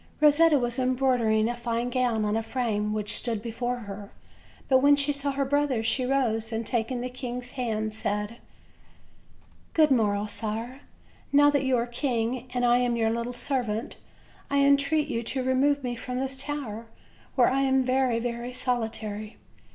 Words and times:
Rosetta 0.19 0.57
was 0.57 0.79
embroidering 0.79 1.47
a 1.47 1.55
fine 1.55 1.91
gown 1.91 2.25
on 2.25 2.35
a 2.35 2.41
frame 2.41 2.91
which 2.91 3.13
stood 3.15 3.39
before 3.39 3.81
her, 3.81 4.09
but 4.67 4.79
when 4.79 4.95
she 4.95 5.13
saw 5.13 5.29
her 5.29 5.45
brothers 5.45 5.85
she 5.85 6.07
rose, 6.07 6.51
and, 6.51 6.65
taking 6.65 7.01
the 7.01 7.07
king's 7.09 7.51
hand, 7.51 7.93
said: 7.93 8.37
"Good 9.75 9.91
morrow, 9.91 10.25
sire; 10.25 10.81
now 11.31 11.51
that 11.51 11.65
you 11.65 11.77
are 11.77 11.85
king, 11.85 12.49
and 12.51 12.65
I 12.65 12.77
am 12.79 12.95
your 12.95 13.11
little 13.11 13.31
servant, 13.31 13.97
I 14.49 14.61
entreat 14.65 15.07
you 15.07 15.21
to 15.21 15.43
remove 15.43 15.83
me 15.83 15.95
from 15.95 16.19
this 16.19 16.35
tower, 16.35 16.87
where 17.35 17.49
I 17.51 17.61
am 17.61 17.83
very, 17.85 18.17
very 18.17 18.53
solitary." 18.53 19.37